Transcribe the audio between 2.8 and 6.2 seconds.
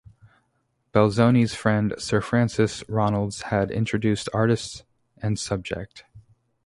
Ronalds had introduced artist and subject.